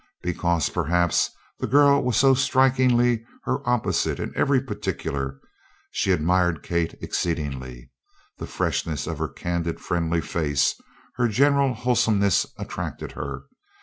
[0.23, 1.29] Because, perhaps,
[1.59, 5.39] the girl was so strikingly her opposite in every particular,
[5.91, 7.91] she admired Kate exceedingly.
[8.39, 10.73] The freshness of her candid friendly face,
[11.17, 13.43] her general wholesomeness attracted her.